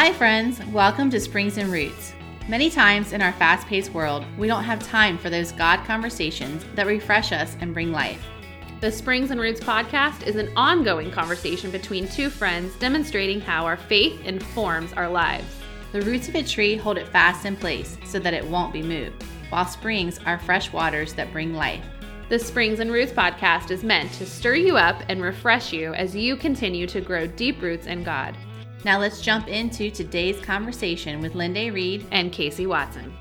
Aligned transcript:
Hi, 0.00 0.12
friends. 0.12 0.64
Welcome 0.66 1.10
to 1.10 1.18
Springs 1.18 1.58
and 1.58 1.72
Roots. 1.72 2.12
Many 2.46 2.70
times 2.70 3.12
in 3.12 3.20
our 3.20 3.32
fast 3.32 3.66
paced 3.66 3.92
world, 3.92 4.24
we 4.38 4.46
don't 4.46 4.62
have 4.62 4.80
time 4.80 5.18
for 5.18 5.28
those 5.28 5.50
God 5.50 5.84
conversations 5.86 6.64
that 6.76 6.86
refresh 6.86 7.32
us 7.32 7.56
and 7.60 7.74
bring 7.74 7.90
life. 7.90 8.24
The 8.80 8.92
Springs 8.92 9.32
and 9.32 9.40
Roots 9.40 9.58
podcast 9.58 10.24
is 10.24 10.36
an 10.36 10.52
ongoing 10.54 11.10
conversation 11.10 11.72
between 11.72 12.06
two 12.06 12.30
friends 12.30 12.76
demonstrating 12.76 13.40
how 13.40 13.66
our 13.66 13.76
faith 13.76 14.24
informs 14.24 14.92
our 14.92 15.08
lives. 15.08 15.52
The 15.90 16.02
roots 16.02 16.28
of 16.28 16.36
a 16.36 16.44
tree 16.44 16.76
hold 16.76 16.96
it 16.96 17.08
fast 17.08 17.44
in 17.44 17.56
place 17.56 17.98
so 18.04 18.20
that 18.20 18.34
it 18.34 18.46
won't 18.46 18.72
be 18.72 18.82
moved, 18.82 19.24
while 19.48 19.66
springs 19.66 20.20
are 20.26 20.38
fresh 20.38 20.72
waters 20.72 21.12
that 21.14 21.32
bring 21.32 21.54
life. 21.54 21.84
The 22.28 22.38
Springs 22.38 22.78
and 22.78 22.92
Roots 22.92 23.10
podcast 23.10 23.72
is 23.72 23.82
meant 23.82 24.12
to 24.12 24.26
stir 24.26 24.54
you 24.54 24.76
up 24.76 25.02
and 25.08 25.20
refresh 25.20 25.72
you 25.72 25.92
as 25.94 26.14
you 26.14 26.36
continue 26.36 26.86
to 26.86 27.00
grow 27.00 27.26
deep 27.26 27.60
roots 27.60 27.88
in 27.88 28.04
God. 28.04 28.36
Now 28.84 28.98
let's 28.98 29.20
jump 29.20 29.48
into 29.48 29.90
today's 29.90 30.40
conversation 30.40 31.20
with 31.20 31.34
Linda 31.34 31.72
Reed 31.72 32.06
and 32.12 32.30
Casey 32.30 32.66
Watson. 32.66 33.12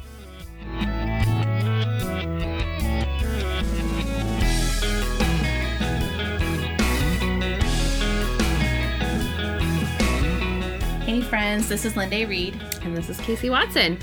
Hey 11.05 11.21
friends, 11.21 11.67
this 11.67 11.85
is 11.85 11.97
Linda 11.97 12.27
Reed. 12.27 12.61
And 12.83 12.95
this 12.95 13.09
is 13.09 13.19
Casey 13.21 13.49
Watson. 13.49 13.97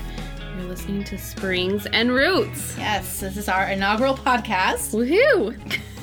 You're 0.58 0.68
listening 0.68 1.04
to 1.04 1.18
Springs 1.18 1.86
and 1.86 2.10
Roots. 2.10 2.74
Yes, 2.76 3.20
this 3.20 3.36
is 3.36 3.48
our 3.48 3.68
inaugural 3.68 4.16
podcast. 4.16 4.92
Woohoo! 4.92 5.80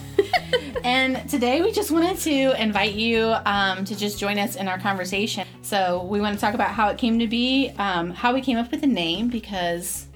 and 0.84 1.30
today 1.30 1.62
we 1.62 1.72
just 1.72 1.92
wanted 1.92 2.18
to 2.20 2.62
invite 2.62 2.94
you 2.94 3.34
um, 3.46 3.86
to 3.86 3.96
just 3.98 4.20
join 4.20 4.38
us 4.40 4.56
in 4.56 4.68
our 4.68 4.80
conversation. 4.80 5.48
So 5.62 6.04
we 6.04 6.22
want 6.22 6.36
to 6.36 6.42
talk 6.42 6.54
about 6.54 6.72
how 6.72 6.90
it 6.90 6.98
came 6.98 7.20
to 7.20 7.28
be, 7.28 7.72
um, 7.78 8.12
how 8.12 8.34
we 8.34 8.42
came 8.42 8.58
up 8.58 8.72
with 8.72 8.82
the 8.82 8.88
name, 8.88 9.30
because 9.30 10.08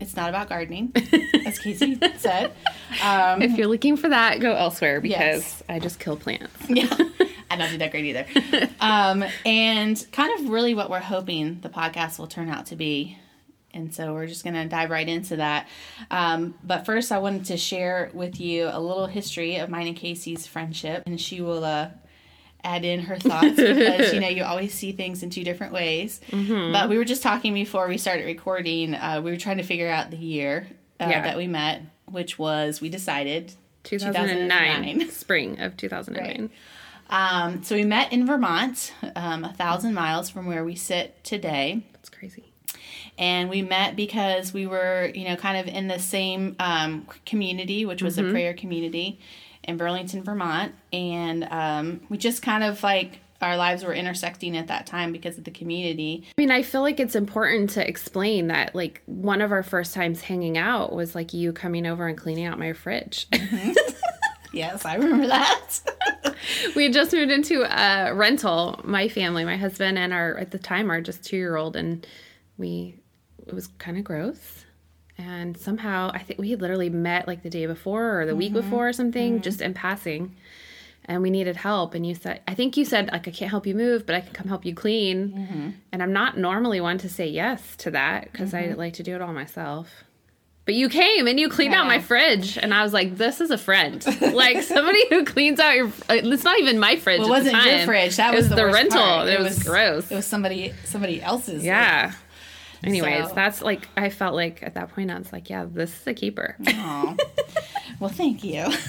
it's 0.00 0.16
not 0.16 0.28
about 0.28 0.48
gardening, 0.48 0.92
as 1.46 1.58
Casey 1.58 1.98
said. 2.16 2.52
Um, 3.02 3.40
if 3.42 3.56
you're 3.56 3.68
looking 3.68 3.96
for 3.96 4.08
that, 4.08 4.40
go 4.40 4.52
elsewhere 4.54 5.00
because 5.00 5.18
Yes. 5.18 5.62
I 5.68 5.78
just 5.78 5.98
kill 6.00 6.16
plants. 6.16 6.52
yeah, 6.68 6.86
I 7.50 7.56
don't 7.56 7.70
do 7.70 7.78
that 7.78 7.90
great 7.90 8.04
either. 8.06 8.26
Um, 8.80 9.24
and 9.46 10.04
kind 10.12 10.40
of 10.40 10.48
really 10.50 10.74
what 10.74 10.90
we're 10.90 10.98
hoping 11.00 11.60
the 11.60 11.68
podcast 11.68 12.18
will 12.18 12.26
turn 12.26 12.48
out 12.48 12.66
to 12.66 12.76
be. 12.76 13.18
And 13.74 13.94
so 13.94 14.12
we're 14.12 14.26
just 14.26 14.44
going 14.44 14.54
to 14.54 14.66
dive 14.66 14.90
right 14.90 15.08
into 15.08 15.36
that. 15.36 15.66
Um, 16.10 16.54
but 16.62 16.84
first, 16.84 17.10
I 17.10 17.18
wanted 17.18 17.46
to 17.46 17.56
share 17.56 18.10
with 18.12 18.40
you 18.40 18.68
a 18.70 18.78
little 18.80 19.06
history 19.06 19.56
of 19.56 19.70
mine 19.70 19.86
and 19.86 19.96
Casey's 19.96 20.46
friendship, 20.46 21.04
and 21.06 21.20
she 21.20 21.40
will 21.40 21.64
uh, 21.64 21.88
add 22.64 22.84
in 22.84 23.00
her 23.00 23.16
thoughts 23.16 23.56
because 23.56 24.12
you 24.12 24.20
know 24.20 24.28
you 24.28 24.44
always 24.44 24.74
see 24.74 24.92
things 24.92 25.22
in 25.22 25.30
two 25.30 25.42
different 25.42 25.72
ways. 25.72 26.20
But 26.30 26.88
we 26.90 26.98
were 26.98 27.04
just 27.04 27.22
talking 27.22 27.54
before 27.54 27.88
we 27.88 27.96
started 27.98 28.24
recording. 28.26 28.94
Uh, 28.94 29.20
we 29.24 29.30
were 29.30 29.36
trying 29.38 29.56
to 29.56 29.62
figure 29.62 29.88
out 29.88 30.10
the 30.10 30.16
year 30.18 30.66
uh, 31.00 31.06
Yeah. 31.10 31.22
that 31.22 31.36
we 31.38 31.46
met, 31.46 31.82
which 32.06 32.38
was 32.38 32.80
we 32.80 32.88
decided 32.90 33.52
2009, 33.84 34.48
2009. 34.48 35.10
spring 35.10 35.60
of 35.60 35.76
2009. 35.76 36.50
Um, 37.10 37.62
so 37.62 37.74
we 37.74 37.84
met 37.84 38.12
in 38.12 38.26
Vermont, 38.26 38.92
um, 39.16 39.44
a 39.44 39.52
thousand 39.52 39.92
miles 39.94 40.30
from 40.30 40.46
where 40.46 40.64
we 40.64 40.74
sit 40.76 41.22
today. 41.24 41.82
That's 41.94 42.08
crazy. 42.08 42.51
And 43.18 43.50
we 43.50 43.62
met 43.62 43.94
because 43.94 44.52
we 44.52 44.66
were, 44.66 45.10
you 45.14 45.28
know, 45.28 45.36
kind 45.36 45.58
of 45.58 45.74
in 45.74 45.86
the 45.86 45.98
same 45.98 46.56
um, 46.58 47.06
community, 47.26 47.84
which 47.84 48.02
was 48.02 48.18
a 48.18 48.30
prayer 48.30 48.54
community 48.54 49.20
in 49.64 49.76
Burlington, 49.76 50.22
Vermont. 50.22 50.74
And 50.92 51.46
um, 51.50 52.00
we 52.08 52.16
just 52.18 52.42
kind 52.42 52.64
of 52.64 52.82
like 52.82 53.20
our 53.40 53.56
lives 53.56 53.84
were 53.84 53.92
intersecting 53.92 54.56
at 54.56 54.68
that 54.68 54.86
time 54.86 55.12
because 55.12 55.36
of 55.36 55.44
the 55.44 55.50
community. 55.50 56.24
I 56.26 56.40
mean, 56.40 56.50
I 56.50 56.62
feel 56.62 56.80
like 56.80 57.00
it's 57.00 57.14
important 57.14 57.70
to 57.70 57.86
explain 57.86 58.46
that, 58.48 58.74
like, 58.74 59.02
one 59.06 59.40
of 59.40 59.50
our 59.50 59.64
first 59.64 59.94
times 59.94 60.22
hanging 60.22 60.56
out 60.56 60.92
was 60.92 61.14
like 61.14 61.34
you 61.34 61.52
coming 61.52 61.84
over 61.84 62.06
and 62.06 62.16
cleaning 62.16 62.46
out 62.46 62.58
my 62.58 62.72
fridge. 62.72 63.26
Yes, 64.52 64.84
I 64.84 64.96
remember 64.96 65.26
that. 65.28 66.36
we 66.76 66.84
had 66.84 66.92
just 66.92 67.12
moved 67.12 67.32
into 67.32 67.62
a 67.62 68.14
rental, 68.14 68.80
my 68.84 69.08
family, 69.08 69.44
my 69.44 69.56
husband, 69.56 69.98
and 69.98 70.12
our, 70.12 70.36
at 70.36 70.50
the 70.50 70.58
time, 70.58 70.90
our 70.90 71.00
just 71.00 71.24
two 71.24 71.36
year 71.36 71.56
old. 71.56 71.74
And 71.74 72.06
we, 72.58 72.96
it 73.46 73.54
was 73.54 73.68
kind 73.78 73.96
of 73.96 74.04
gross. 74.04 74.64
And 75.18 75.56
somehow, 75.56 76.10
I 76.12 76.18
think 76.18 76.40
we 76.40 76.50
had 76.50 76.60
literally 76.60 76.90
met 76.90 77.28
like 77.28 77.42
the 77.42 77.50
day 77.50 77.66
before 77.66 78.20
or 78.20 78.26
the 78.26 78.34
week 78.34 78.52
mm-hmm. 78.52 78.62
before 78.62 78.88
or 78.88 78.92
something, 78.92 79.34
mm-hmm. 79.34 79.42
just 79.42 79.60
in 79.60 79.74
passing. 79.74 80.34
And 81.04 81.22
we 81.22 81.30
needed 81.30 81.56
help. 81.56 81.94
And 81.94 82.06
you 82.06 82.14
said, 82.14 82.40
I 82.46 82.54
think 82.54 82.76
you 82.76 82.84
said, 82.84 83.10
like, 83.10 83.26
I 83.26 83.30
can't 83.30 83.50
help 83.50 83.66
you 83.66 83.74
move, 83.74 84.06
but 84.06 84.14
I 84.14 84.20
can 84.20 84.32
come 84.32 84.48
help 84.48 84.64
you 84.64 84.74
clean. 84.74 85.32
Mm-hmm. 85.32 85.70
And 85.90 86.02
I'm 86.02 86.12
not 86.12 86.38
normally 86.38 86.80
one 86.80 86.98
to 86.98 87.08
say 87.08 87.26
yes 87.26 87.76
to 87.78 87.90
that 87.90 88.30
because 88.30 88.54
I 88.54 88.68
like 88.68 88.94
to 88.94 89.02
do 89.02 89.14
it 89.14 89.20
all 89.20 89.32
myself. 89.32 90.04
But 90.64 90.76
you 90.76 90.88
came 90.88 91.26
and 91.26 91.40
you 91.40 91.48
cleaned 91.48 91.74
out 91.74 91.86
my 91.86 91.98
fridge, 91.98 92.56
and 92.56 92.72
I 92.72 92.84
was 92.84 92.92
like, 92.92 93.16
"This 93.16 93.40
is 93.40 93.50
a 93.50 93.58
friend, 93.58 94.04
like 94.32 94.62
somebody 94.62 95.04
who 95.08 95.24
cleans 95.24 95.58
out 95.58 95.74
your. 95.74 95.88
Uh, 95.88 96.20
it's 96.22 96.44
not 96.44 96.60
even 96.60 96.78
my 96.78 96.94
fridge. 96.94 97.18
Well, 97.18 97.26
it 97.26 97.30
wasn't 97.30 97.64
your 97.64 97.84
fridge. 97.84 98.16
That 98.16 98.32
it 98.32 98.36
was, 98.36 98.48
was 98.48 98.50
the, 98.50 98.64
the 98.64 98.66
rental. 98.66 99.00
part. 99.00 99.28
It, 99.28 99.40
was, 99.40 99.60
gross. 99.60 100.08
It 100.08 100.14
was 100.14 100.26
somebody 100.26 100.72
somebody 100.84 101.20
else's. 101.20 101.64
yeah. 101.64 102.12
Anyways, 102.84 103.28
So- 103.28 103.34
that's 103.34 103.62
like 103.62 103.88
I 103.96 104.08
felt 104.10 104.34
like 104.34 104.62
at 104.62 104.74
that 104.74 104.90
point 104.94 105.10
I 105.10 105.18
was 105.18 105.32
like, 105.32 105.48
"Yeah, 105.50 105.66
this 105.70 106.00
is 106.00 106.06
a 106.06 106.14
keeper." 106.14 106.56
Aw. 106.66 107.14
well, 108.00 108.10
thank 108.10 108.42
you. 108.44 108.70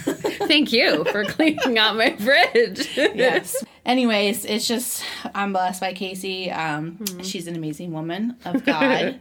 Thank 0.43 0.73
you 0.73 1.05
for 1.05 1.23
cleaning 1.23 1.77
out 1.77 1.95
my 1.95 2.15
fridge. 2.17 2.89
yes. 2.97 3.63
Anyways, 3.85 4.43
it's 4.45 4.67
just 4.67 5.03
I'm 5.33 5.53
blessed 5.53 5.79
by 5.79 5.93
Casey. 5.93 6.51
Um, 6.51 6.99
She's 7.21 7.47
an 7.47 7.55
amazing 7.55 7.91
woman 7.93 8.35
of 8.45 8.65
God, 8.65 9.19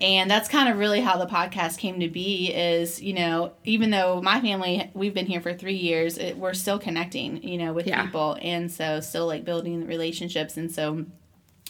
and 0.00 0.30
that's 0.30 0.48
kind 0.48 0.68
of 0.68 0.78
really 0.78 1.00
how 1.00 1.16
the 1.18 1.26
podcast 1.26 1.78
came 1.78 2.00
to 2.00 2.08
be. 2.08 2.52
Is 2.52 3.00
you 3.02 3.12
know 3.12 3.52
even 3.64 3.90
though 3.90 4.20
my 4.22 4.40
family 4.40 4.90
we've 4.94 5.14
been 5.14 5.26
here 5.26 5.40
for 5.40 5.52
three 5.54 5.76
years, 5.76 6.18
it, 6.18 6.36
we're 6.38 6.54
still 6.54 6.78
connecting. 6.78 7.42
You 7.42 7.58
know 7.58 7.72
with 7.72 7.86
Yeah. 7.86 8.04
people, 8.04 8.36
and 8.42 8.70
so 8.70 9.00
still 9.00 9.26
like 9.26 9.44
building 9.44 9.86
relationships, 9.86 10.56
and 10.56 10.72
so. 10.72 11.04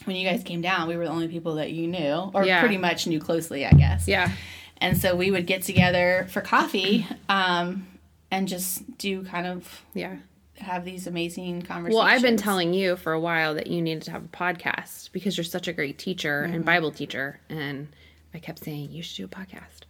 When 0.03 0.15
you 0.15 0.27
guys 0.27 0.43
came 0.43 0.61
down, 0.61 0.87
we 0.87 0.97
were 0.97 1.05
the 1.05 1.11
only 1.11 1.27
people 1.29 1.55
that 1.55 1.71
you 1.71 1.87
knew, 1.87 2.29
or 2.33 2.43
Yeah. 2.45 2.59
pretty 2.59 2.77
much 2.77 3.07
knew 3.07 3.19
closely, 3.19 3.65
I 3.65 3.71
guess. 3.71 4.07
yeah. 4.07 4.31
And 4.77 4.97
so 4.97 5.15
we 5.15 5.31
would 5.31 5.47
get 5.47 5.63
together 5.63 6.27
for 6.29 6.41
coffee 6.41 7.07
um, 7.29 7.87
and 8.29 8.47
just 8.47 8.97
do 8.97 9.23
kind 9.23 9.47
of 9.47 9.81
Yeah. 9.93 10.17
have 10.59 10.83
these 10.83 11.07
amazing 11.07 11.61
conversations. 11.61 11.95
Well, 11.97 12.05
I've 12.05 12.21
been 12.21 12.35
telling 12.37 12.73
you 12.73 12.97
for 12.97 13.13
a 13.13 13.19
while 13.19 13.55
that 13.55 13.67
you 13.67 13.81
needed 13.81 14.03
to 14.03 14.11
have 14.11 14.25
a 14.25 14.27
podcast 14.27 15.11
because 15.13 15.37
you're 15.37 15.45
such 15.45 15.69
a 15.69 15.73
great 15.73 15.97
teacher 15.97 16.43
Mm-hmm. 16.43 16.55
and 16.55 16.65
Bible 16.65 16.91
teacher. 16.91 17.39
And 17.49 17.87
I 18.33 18.39
kept 18.39 18.59
saying, 18.65 18.91
you 18.91 19.01
should 19.01 19.15
do 19.17 19.25
a 19.25 19.27
podcast. 19.29 19.83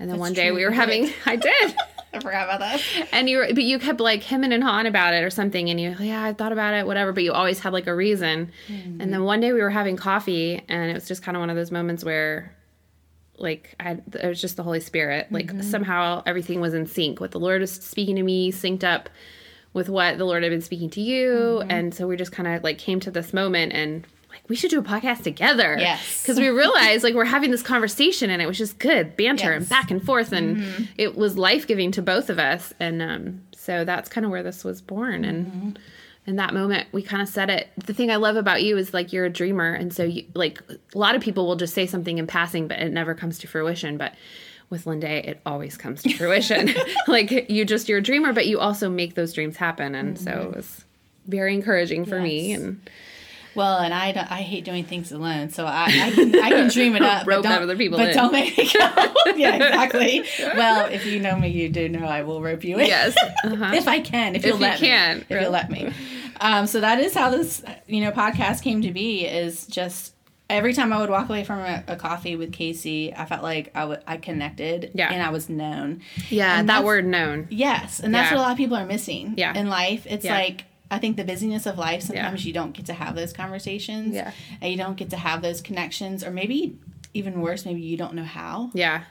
And 0.00 0.08
then 0.08 0.16
That's 0.16 0.20
one 0.20 0.32
day 0.32 0.46
true, 0.48 0.56
we 0.56 0.64
were 0.64 0.70
having. 0.72 1.12
I 1.26 1.36
did. 1.36 1.76
I 2.12 2.18
forgot 2.18 2.44
about 2.44 2.58
that. 2.58 2.80
And 3.12 3.30
you 3.30 3.36
were, 3.38 3.46
but 3.54 3.62
you 3.62 3.78
kept 3.78 4.00
like 4.00 4.24
hemming 4.24 4.52
and 4.52 4.64
hawing 4.64 4.86
about 4.86 5.14
it 5.14 5.22
or 5.22 5.30
something. 5.30 5.70
And 5.70 5.80
you, 5.80 5.90
like 5.90 6.00
yeah, 6.00 6.24
I 6.24 6.32
thought 6.32 6.50
about 6.50 6.74
it, 6.74 6.84
whatever. 6.86 7.12
But 7.12 7.22
you 7.22 7.32
always 7.32 7.60
had 7.60 7.72
like 7.72 7.86
a 7.86 7.94
reason. 7.94 8.50
Mm-hmm. 8.66 9.00
And 9.00 9.12
then 9.12 9.22
one 9.22 9.38
day 9.38 9.52
we 9.52 9.60
were 9.60 9.70
having 9.70 9.96
coffee 9.96 10.60
and 10.68 10.90
it 10.90 10.94
was 10.94 11.06
just 11.06 11.22
kind 11.22 11.36
of 11.36 11.40
one 11.40 11.50
of 11.50 11.56
those 11.56 11.70
moments 11.70 12.02
where 12.02 12.52
like 13.38 13.74
I, 13.78 13.92
it 14.14 14.26
was 14.26 14.40
just 14.40 14.56
the 14.56 14.62
Holy 14.64 14.80
Spirit. 14.80 15.30
Like 15.30 15.46
Mm-hmm. 15.48 15.60
somehow 15.62 16.22
everything 16.26 16.60
was 16.60 16.74
in 16.74 16.86
sync. 16.86 17.20
What 17.20 17.30
the 17.30 17.38
Lord 17.40 17.60
was 17.60 17.70
speaking 17.70 18.16
to 18.16 18.22
me 18.22 18.50
synced 18.50 18.82
up 18.84 19.08
with 19.72 19.88
what 19.88 20.18
the 20.18 20.24
Lord 20.24 20.42
had 20.42 20.50
been 20.50 20.60
speaking 20.62 20.90
to 20.90 21.00
you. 21.00 21.60
Mm-hmm. 21.60 21.70
And 21.70 21.94
so 21.94 22.08
we 22.08 22.16
just 22.16 22.32
kind 22.32 22.48
of 22.48 22.64
like 22.64 22.78
came 22.78 22.98
to 23.00 23.10
this 23.12 23.32
moment 23.32 23.72
and 23.72 24.04
like 24.30 24.42
we 24.48 24.56
should 24.56 24.70
do 24.70 24.78
a 24.78 24.82
podcast 24.82 25.22
together. 25.22 25.76
Yes. 25.78 26.22
Because 26.22 26.38
we 26.38 26.48
realized 26.48 27.02
like 27.04 27.14
we're 27.14 27.24
having 27.24 27.50
this 27.50 27.62
conversation 27.62 28.30
and 28.30 28.40
it 28.40 28.46
was 28.46 28.56
just 28.58 28.78
good 28.78 29.16
banter 29.16 29.52
and 29.52 29.62
Yes. 29.62 29.70
Mm-hmm. 29.70 29.80
back 29.82 29.90
and 29.90 30.02
forth 30.04 30.32
and 30.32 30.88
it 30.96 31.16
was 31.16 31.36
life 31.36 31.66
giving 31.66 31.90
to 31.92 32.02
both 32.02 32.30
of 32.30 32.38
us. 32.38 32.72
And 32.80 33.02
um, 33.02 33.42
so 33.54 33.84
that's 33.84 34.08
kind 34.08 34.24
of 34.24 34.30
where 34.30 34.42
this 34.42 34.64
was 34.64 34.80
born. 34.80 35.24
And 35.24 35.46
Mm-hmm. 35.46 35.70
in 36.26 36.36
that 36.36 36.54
moment, 36.54 36.86
we 36.92 37.02
kind 37.02 37.22
of 37.22 37.28
said 37.28 37.50
it. 37.50 37.68
The 37.86 37.92
thing 37.94 38.10
I 38.10 38.16
love 38.16 38.36
about 38.36 38.62
you 38.62 38.76
is 38.76 38.94
like 38.94 39.12
you're 39.12 39.24
a 39.26 39.30
dreamer. 39.30 39.72
And 39.72 39.92
so 39.92 40.04
you 40.04 40.24
like 40.34 40.60
a 40.70 40.98
lot 40.98 41.14
of 41.14 41.22
people 41.22 41.46
will 41.46 41.56
just 41.56 41.74
say 41.74 41.86
something 41.86 42.18
in 42.18 42.26
passing, 42.26 42.68
but 42.68 42.78
it 42.78 42.92
never 42.92 43.14
comes 43.14 43.38
to 43.40 43.46
fruition. 43.48 43.96
But 43.98 44.14
with 44.68 44.86
Linda, 44.86 45.28
it 45.28 45.40
always 45.44 45.76
comes 45.76 46.02
to 46.04 46.12
fruition. 46.12 46.70
like 47.08 47.50
you 47.50 47.64
just 47.64 47.88
you're 47.88 47.98
a 47.98 48.02
dreamer, 48.02 48.32
but 48.32 48.46
you 48.46 48.60
also 48.60 48.88
make 48.88 49.14
those 49.14 49.32
dreams 49.32 49.56
happen. 49.56 49.94
And 49.96 50.16
so 50.18 50.30
it 50.52 50.56
was 50.56 50.84
very 51.26 51.54
encouraging 51.54 52.04
for 52.04 52.20
me. 52.20 52.52
And 52.52 52.80
Well, 53.54 53.78
and 53.78 53.92
I 53.92 54.12
don't, 54.12 54.30
I 54.30 54.42
hate 54.42 54.64
doing 54.64 54.84
things 54.84 55.10
alone, 55.12 55.50
so 55.50 55.66
I, 55.66 55.84
I 55.86 56.10
can 56.12 56.34
I 56.36 56.50
can 56.50 56.68
dream 56.70 56.94
it 56.96 57.02
up, 57.12 57.26
Rope 57.26 57.42
but 57.42 57.48
don't, 57.50 57.62
other 57.62 57.76
people 57.76 57.98
but 57.98 58.10
in. 58.10 58.16
don't 58.16 58.32
make 58.32 58.56
me 58.56 58.64
go. 58.72 58.78
yeah, 59.36 59.54
exactly. 59.56 60.24
Well, 60.56 60.86
if 60.86 61.04
you 61.06 61.20
know 61.20 61.36
me, 61.36 61.48
you 61.48 61.68
do 61.68 61.88
know 61.88 62.06
I 62.06 62.22
will 62.22 62.40
rope 62.42 62.64
you 62.64 62.78
in. 62.78 62.86
yes, 62.86 63.16
uh-huh. 63.44 63.72
if 63.74 63.88
I 63.88 64.00
can, 64.00 64.36
if, 64.36 64.44
you'll 64.44 64.56
you 64.56 64.62
let 64.62 64.78
can, 64.78 65.18
me, 65.18 65.24
if 65.28 65.40
you'll 65.42 65.50
let 65.50 65.70
me. 65.70 65.92
Um, 66.40 66.66
so 66.66 66.80
that 66.80 67.00
is 67.00 67.12
how 67.14 67.30
this 67.30 67.62
you 67.86 68.00
know 68.02 68.12
podcast 68.12 68.62
came 68.62 68.82
to 68.82 68.92
be. 68.92 69.26
Is 69.26 69.66
just 69.66 70.14
every 70.48 70.72
time 70.72 70.92
I 70.92 70.98
would 71.00 71.10
walk 71.10 71.28
away 71.28 71.44
from 71.44 71.60
a, 71.60 71.84
a 71.86 71.96
coffee 71.96 72.34
with 72.36 72.52
Casey, 72.52 73.14
I 73.14 73.24
felt 73.24 73.42
like 73.42 73.70
I 73.74 73.98
I 74.06 74.16
connected, 74.16 74.90
Yeah. 74.94 75.12
and 75.12 75.22
I 75.22 75.30
was 75.30 75.48
known. 75.48 76.00
yeah, 76.28 76.58
And 76.58 76.68
that 76.68 76.84
word 76.84 77.04
known. 77.04 77.46
Yes, 77.50 78.00
and 78.00 78.14
that's 78.14 78.30
Yeah. 78.30 78.36
what 78.36 78.40
a 78.40 78.44
lot 78.44 78.52
of 78.52 78.58
people 78.58 78.76
are 78.76 78.86
missing. 78.86 79.34
Yeah. 79.36 79.56
in 79.58 79.68
life, 79.68 80.06
it's 80.08 80.24
Yeah. 80.24 80.34
like 80.34 80.64
I 80.90 80.98
think 80.98 81.16
the 81.16 81.24
busyness 81.24 81.66
of 81.66 81.78
life 81.78 82.02
sometimes 82.02 82.44
you 82.44 82.52
don't 82.52 82.72
get 82.72 82.86
to 82.86 82.94
have 82.94 83.14
those 83.14 83.32
conversations. 83.32 84.14
Yeah. 84.14 84.32
And 84.60 84.70
you 84.72 84.78
don't 84.78 84.96
get 84.96 85.10
to 85.10 85.16
have 85.16 85.42
those 85.42 85.60
connections 85.60 86.24
or 86.24 86.30
maybe 86.30 86.78
even 87.14 87.40
worse, 87.40 87.64
maybe 87.64 87.80
you 87.80 87.96
don't 87.96 88.14
know 88.14 88.24
how. 88.24 88.70
Yeah. 88.74 89.04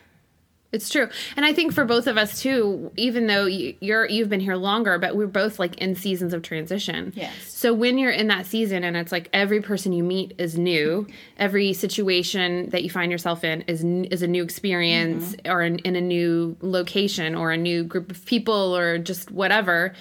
It's 0.72 0.88
true. 0.88 1.10
And 1.36 1.46
I 1.46 1.54
think 1.54 1.74
for 1.74 1.84
both 1.84 2.06
of 2.06 2.16
us 2.16 2.42
too, 2.42 2.92
even 2.96 3.26
though 3.26 3.48
you- 3.48 3.74
you're 3.80 4.08
you've 4.08 4.30
been 4.30 4.40
here 4.40 4.56
longer, 4.56 5.00
but 5.00 5.16
we're 5.16 5.26
both 5.26 5.58
like 5.58 5.76
in 5.80 5.96
seasons 5.96 6.32
of 6.32 6.44
transition. 6.44 7.12
Yes. 7.16 7.32
So 7.48 7.74
when 7.74 7.98
you're 7.98 8.12
in 8.12 8.28
that 8.28 8.46
season 8.46 8.84
and 8.84 8.96
it's 8.96 9.12
like 9.12 9.30
every 9.34 9.62
person 9.62 9.94
you 9.94 10.04
meet 10.04 10.36
is 10.38 10.60
new, 10.60 11.08
every 11.38 11.74
situation 11.74 12.70
that 12.70 12.84
you 12.84 12.92
find 12.92 13.12
yourself 13.12 13.44
in 13.44 13.62
is 13.64 13.84
is 14.12 14.22
a 14.22 14.28
new 14.28 14.44
experience 14.44 15.36
mm-hmm. 15.36 15.52
or 15.52 15.64
in, 15.64 15.80
in 15.80 15.96
a 15.96 16.02
new 16.02 16.56
location 16.62 17.34
or 17.34 17.52
a 17.52 17.58
new 17.58 17.84
group 17.84 18.12
of 18.12 18.24
people 18.26 18.78
or 18.78 19.00
just 19.00 19.32
whatever. 19.32 19.94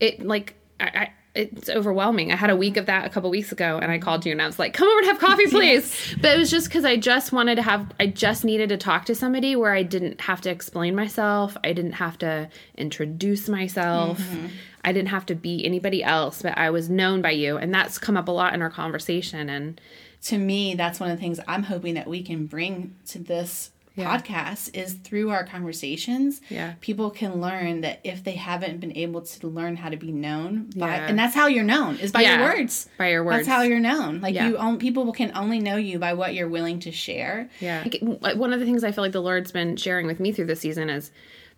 It 0.00 0.26
like 0.26 0.54
I 0.80 1.12
it's 1.34 1.68
overwhelming. 1.68 2.32
I 2.32 2.36
had 2.36 2.50
a 2.50 2.56
week 2.56 2.76
of 2.76 2.86
that 2.86 3.06
a 3.06 3.08
couple 3.08 3.30
weeks 3.30 3.52
ago, 3.52 3.78
and 3.80 3.92
I 3.92 3.98
called 3.98 4.26
you 4.26 4.32
and 4.32 4.42
I 4.42 4.46
was 4.46 4.58
like, 4.58 4.74
"Come 4.74 4.88
over 4.88 4.98
and 4.98 5.06
have 5.06 5.18
coffee, 5.18 5.46
please." 5.50 6.16
But 6.20 6.36
it 6.36 6.38
was 6.38 6.50
just 6.50 6.68
because 6.68 6.84
I 6.84 6.96
just 6.96 7.32
wanted 7.32 7.56
to 7.56 7.62
have, 7.62 7.92
I 8.00 8.06
just 8.08 8.44
needed 8.44 8.68
to 8.70 8.76
talk 8.76 9.04
to 9.06 9.14
somebody 9.14 9.54
where 9.54 9.72
I 9.72 9.82
didn't 9.82 10.22
have 10.22 10.40
to 10.42 10.50
explain 10.50 10.96
myself. 10.96 11.56
I 11.62 11.72
didn't 11.72 11.92
have 11.92 12.18
to 12.18 12.48
introduce 12.76 13.48
myself. 13.48 14.18
Mm-hmm. 14.18 14.46
I 14.84 14.92
didn't 14.92 15.10
have 15.10 15.26
to 15.26 15.34
be 15.34 15.64
anybody 15.64 16.02
else, 16.02 16.42
but 16.42 16.56
I 16.58 16.70
was 16.70 16.90
known 16.90 17.22
by 17.22 17.32
you, 17.32 17.56
and 17.56 17.72
that's 17.72 17.98
come 17.98 18.16
up 18.16 18.28
a 18.28 18.32
lot 18.32 18.54
in 18.54 18.62
our 18.62 18.70
conversation. 18.70 19.48
And 19.48 19.80
to 20.24 20.38
me, 20.38 20.74
that's 20.74 20.98
one 20.98 21.10
of 21.10 21.16
the 21.16 21.20
things 21.20 21.38
I'm 21.46 21.64
hoping 21.64 21.94
that 21.94 22.08
we 22.08 22.22
can 22.22 22.46
bring 22.46 22.96
to 23.08 23.18
this 23.18 23.70
Yeah. 24.00 24.16
podcast 24.18 24.74
is 24.76 24.94
through 24.94 25.30
our 25.30 25.44
conversations. 25.44 26.40
Yeah. 26.48 26.74
People 26.80 27.10
can 27.10 27.40
learn 27.40 27.80
that 27.82 28.00
if 28.04 28.22
they 28.24 28.32
haven't 28.32 28.80
been 28.80 28.96
able 28.96 29.22
to 29.22 29.46
learn 29.48 29.76
how 29.76 29.88
to 29.88 29.96
be 29.96 30.12
known 30.12 30.70
by, 30.76 30.88
Yeah. 30.96 31.06
and 31.08 31.18
that's 31.18 31.34
how 31.34 31.46
you're 31.46 31.64
known 31.64 31.96
is 31.96 32.12
by 32.12 32.22
Yeah. 32.22 32.38
your 32.40 32.48
words. 32.58 32.88
By 32.98 33.10
your 33.10 33.24
words. 33.24 33.38
That's 33.38 33.48
how 33.48 33.62
you're 33.62 33.80
known. 33.80 34.20
Like 34.20 34.34
Yeah. 34.34 34.48
you, 34.48 34.56
own, 34.56 34.78
people 34.78 35.10
can 35.12 35.32
only 35.34 35.58
know 35.58 35.76
you 35.76 35.98
by 35.98 36.14
what 36.14 36.34
you're 36.34 36.48
willing 36.48 36.80
to 36.80 36.92
share. 36.92 37.48
Yeah. 37.60 37.84
Like, 38.20 38.36
One 38.36 38.52
of 38.52 38.60
the 38.60 38.66
things 38.66 38.84
I 38.84 38.92
feel 38.92 39.04
like 39.04 39.12
the 39.12 39.22
Lord's 39.22 39.52
been 39.52 39.76
sharing 39.76 40.06
with 40.06 40.20
me 40.20 40.32
through 40.32 40.46
this 40.46 40.60
season 40.60 40.90
is 40.90 41.10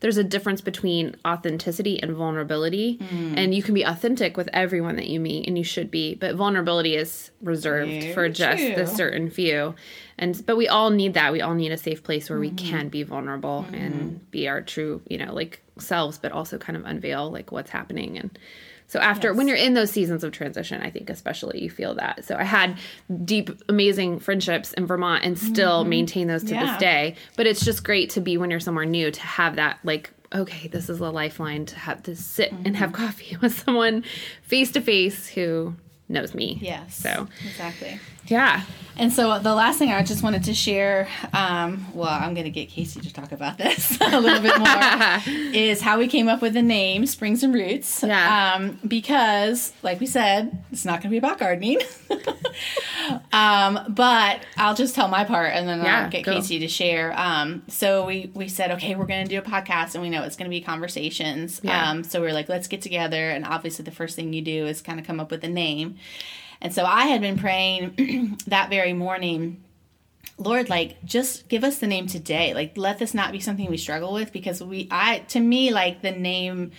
there's 0.02 0.16
a 0.16 0.24
difference 0.24 0.60
between 0.60 1.14
authenticity 1.24 2.02
and 2.02 2.12
vulnerability. 2.12 2.96
Hmm. 2.96 3.34
And 3.38 3.54
you 3.54 3.62
can 3.62 3.72
be 3.72 3.84
authentic 3.84 4.36
with 4.36 4.48
everyone 4.52 4.96
that 4.96 5.06
you 5.06 5.20
meet, 5.20 5.46
and 5.46 5.56
you 5.56 5.62
should 5.62 5.92
be, 5.92 6.16
but 6.16 6.34
vulnerability 6.34 6.96
is 6.96 7.30
reserved 7.40 8.12
for 8.12 8.28
just 8.28 8.62
the 8.62 8.84
true. 8.84 8.86
certain 8.86 9.30
few. 9.30 9.76
And 10.18 10.44
but 10.44 10.56
we 10.56 10.66
all 10.66 10.90
need 10.90 11.14
that. 11.14 11.32
We 11.32 11.40
all 11.40 11.54
need 11.54 11.70
a 11.70 11.78
safe 11.78 12.02
place 12.02 12.28
where 12.28 12.40
we 12.40 12.50
hmm. 12.50 12.56
can 12.56 12.88
be 12.88 13.04
vulnerable 13.04 13.64
and 13.72 13.94
hmm. 13.94 14.16
be 14.32 14.48
our 14.48 14.60
true, 14.60 15.00
you 15.08 15.18
know, 15.18 15.32
like 15.32 15.62
selves, 15.78 16.18
but 16.18 16.32
also 16.32 16.58
kind 16.58 16.76
of 16.76 16.84
unveil 16.84 17.30
like 17.30 17.52
what's 17.52 17.70
happening 17.70 18.18
and 18.18 18.36
so 18.92 19.00
after 19.00 19.32
when 19.32 19.48
you're 19.48 19.56
in 19.56 19.72
those 19.72 19.90
seasons 19.90 20.22
of 20.22 20.32
transition, 20.32 20.82
I 20.82 20.90
think 20.90 21.08
especially 21.08 21.62
you 21.62 21.70
feel 21.70 21.94
that. 21.94 22.26
So 22.26 22.36
I 22.36 22.42
had 22.42 22.76
deep, 23.24 23.48
amazing 23.66 24.20
friendships 24.20 24.74
in 24.74 24.86
Vermont 24.86 25.24
and 25.24 25.38
still 25.38 25.80
mm-hmm. 25.80 25.88
maintain 25.88 26.28
those 26.28 26.44
to 26.44 26.52
Yeah. 26.52 26.66
this 26.66 26.76
day. 26.76 27.14
But 27.34 27.46
it's 27.46 27.64
just 27.64 27.84
great 27.84 28.10
to 28.10 28.20
be 28.20 28.36
when 28.36 28.50
you're 28.50 28.60
somewhere 28.60 28.84
new 28.84 29.10
to 29.10 29.20
have 29.22 29.56
that 29.56 29.78
like, 29.82 30.10
okay, 30.34 30.68
this 30.68 30.90
is 30.90 31.00
a 31.00 31.08
lifeline 31.08 31.64
to 31.64 31.76
have 31.78 32.02
to 32.02 32.14
sit 32.14 32.52
and 32.52 32.66
mm-hmm. 32.66 32.74
have 32.74 32.92
coffee 33.04 33.34
with 33.40 33.58
someone 33.58 34.04
face 34.42 34.70
to 34.72 34.82
face 34.82 35.26
who 35.26 35.72
knows 36.12 36.34
me. 36.34 36.58
Yes. 36.60 36.94
So 36.96 37.28
exactly. 37.44 37.98
yeah. 38.26 38.62
And 38.94 39.10
so 39.10 39.38
the 39.38 39.54
last 39.54 39.78
thing 39.78 39.90
I 39.90 40.02
just 40.02 40.22
wanted 40.22 40.44
to 40.44 40.54
share, 40.54 41.08
um, 41.32 41.86
well, 41.94 42.10
I'm 42.10 42.34
going 42.34 42.44
to 42.44 42.50
get 42.50 42.68
Casey 42.68 43.00
to 43.00 43.10
talk 43.12 43.32
about 43.32 43.56
this 43.58 43.98
a 44.00 44.20
little 44.20 44.42
bit 44.42 44.58
more, 44.58 45.34
is 45.54 45.80
how 45.80 45.98
we 45.98 46.08
came 46.08 46.28
up 46.28 46.42
with 46.42 46.52
the 46.52 46.60
name 46.62 47.06
Springs 47.06 47.42
and 47.42 47.54
Roots. 47.54 48.02
Yeah. 48.02 48.54
Um, 48.54 48.78
because, 48.86 49.72
like 49.82 49.98
we 49.98 50.04
said, 50.06 50.62
it's 50.70 50.84
not 50.84 51.00
going 51.00 51.04
to 51.04 51.08
be 51.08 51.16
about 51.16 51.38
gardening. 51.38 51.78
um, 53.32 53.80
but 53.88 54.40
I'll 54.58 54.74
just 54.74 54.94
tell 54.94 55.08
my 55.08 55.24
part 55.24 55.52
and 55.54 55.66
then 55.66 55.82
Yeah, 55.82 56.04
I'll 56.04 56.10
get 56.10 56.24
go. 56.24 56.34
Casey 56.34 56.58
to 56.58 56.68
share. 56.68 57.18
Um, 57.18 57.62
so 57.68 58.04
we, 58.04 58.30
we 58.34 58.46
said, 58.48 58.72
okay, 58.72 58.94
we're 58.94 59.06
going 59.06 59.24
to 59.26 59.30
do 59.30 59.38
a 59.38 59.42
podcast 59.42 59.94
and 59.94 60.02
we 60.02 60.10
know 60.10 60.22
it's 60.22 60.36
going 60.36 60.50
to 60.50 60.54
be 60.54 60.60
conversations. 60.60 61.60
Yeah. 61.62 61.90
Um, 61.90 62.04
so 62.04 62.20
we 62.20 62.26
are 62.28 62.32
like, 62.34 62.50
let's 62.50 62.68
get 62.68 62.82
together. 62.82 63.30
And 63.30 63.46
obviously, 63.46 63.84
the 63.84 63.90
first 63.90 64.16
thing 64.16 64.34
you 64.34 64.42
do 64.42 64.66
is 64.66 64.82
kind 64.82 65.00
of 65.00 65.06
come 65.06 65.18
up 65.18 65.30
with 65.30 65.42
a 65.44 65.48
name. 65.48 65.96
And 66.60 66.72
so 66.72 66.84
I 66.84 67.06
had 67.06 67.20
been 67.20 67.38
praying 67.38 68.38
that 68.46 68.70
very 68.70 68.92
morning, 68.92 69.62
Lord, 70.38 70.68
like 70.68 71.04
just 71.04 71.48
give 71.48 71.64
us 71.64 71.78
the 71.78 71.86
name 71.86 72.06
today. 72.06 72.54
Like 72.54 72.76
let 72.76 72.98
this 72.98 73.14
not 73.14 73.32
be 73.32 73.40
something 73.40 73.68
we 73.68 73.76
struggle 73.76 74.12
with 74.12 74.32
because 74.32 74.62
we 74.62 74.88
I 74.90 75.20
to 75.28 75.40
me 75.40 75.72
like 75.72 76.02
the 76.02 76.12
name 76.12 76.72